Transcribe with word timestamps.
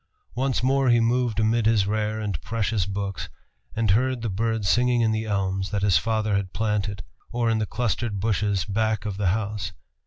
Once 0.33 0.63
more 0.63 0.89
he 0.89 0.99
moved 0.99 1.39
amid 1.39 1.67
his 1.67 1.85
rare 1.85 2.19
and 2.19 2.41
precious 2.41 2.87
books, 2.87 3.29
and 3.75 3.91
heard 3.91 4.23
the 4.23 4.31
birds 4.31 4.67
singing 4.67 5.01
in 5.01 5.11
the 5.11 5.25
elms 5.25 5.69
that 5.69 5.83
his 5.83 5.99
father 5.99 6.35
had 6.35 6.53
planted, 6.53 7.03
or 7.31 7.51
in 7.51 7.59
the 7.59 7.67
clustered 7.67 8.19
bushes 8.19 8.65
back 8.65 9.05
of 9.05 9.17
the 9.17 9.27
house. 9.27 9.73